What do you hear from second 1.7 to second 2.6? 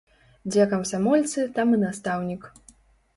і настаўнік.